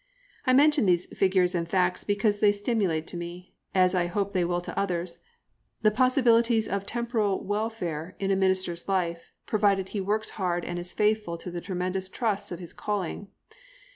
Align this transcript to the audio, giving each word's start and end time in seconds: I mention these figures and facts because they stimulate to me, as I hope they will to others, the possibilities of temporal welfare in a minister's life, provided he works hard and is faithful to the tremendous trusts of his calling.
I 0.47 0.53
mention 0.53 0.87
these 0.87 1.05
figures 1.15 1.53
and 1.53 1.69
facts 1.69 2.03
because 2.03 2.39
they 2.39 2.51
stimulate 2.51 3.05
to 3.05 3.17
me, 3.17 3.53
as 3.75 3.93
I 3.93 4.07
hope 4.07 4.33
they 4.33 4.43
will 4.43 4.59
to 4.61 4.75
others, 4.75 5.19
the 5.83 5.91
possibilities 5.91 6.67
of 6.67 6.87
temporal 6.87 7.43
welfare 7.43 8.15
in 8.17 8.31
a 8.31 8.35
minister's 8.35 8.89
life, 8.89 9.31
provided 9.45 9.89
he 9.89 10.01
works 10.01 10.31
hard 10.41 10.65
and 10.65 10.79
is 10.79 10.91
faithful 10.91 11.37
to 11.37 11.51
the 11.51 11.61
tremendous 11.61 12.09
trusts 12.09 12.51
of 12.51 12.57
his 12.57 12.73
calling. 12.73 13.27